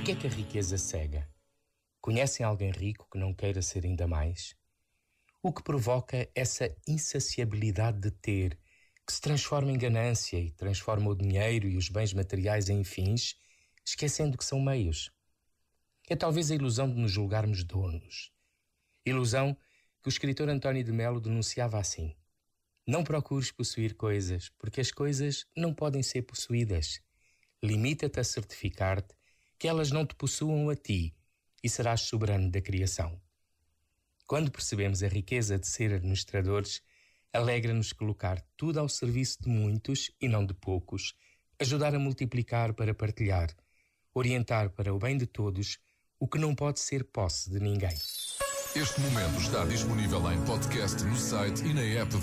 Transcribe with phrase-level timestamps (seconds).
[0.00, 1.28] Por que é que a riqueza cega?
[2.00, 4.56] Conhecem alguém rico que não queira ser ainda mais?
[5.42, 8.58] O que provoca essa insaciabilidade de ter,
[9.06, 13.36] que se transforma em ganância e transforma o dinheiro e os bens materiais em fins,
[13.84, 15.12] esquecendo que são meios?
[16.08, 18.32] É talvez a ilusão de nos julgarmos donos.
[19.04, 19.54] Ilusão
[20.00, 22.16] que o escritor António de Melo denunciava assim.
[22.86, 27.02] Não procures possuir coisas, porque as coisas não podem ser possuídas.
[27.62, 29.19] Limita-te a certificar-te
[29.60, 31.14] que elas não te possuam a ti
[31.62, 33.20] e serás soberano da criação.
[34.26, 36.80] Quando percebemos a riqueza de ser administradores,
[37.30, 41.14] alegra-nos colocar tudo ao serviço de muitos e não de poucos,
[41.60, 43.54] ajudar a multiplicar para partilhar,
[44.14, 45.78] orientar para o bem de todos
[46.18, 47.94] o que não pode ser posse de ninguém.
[48.74, 52.16] Este momento está disponível em podcast no site e na app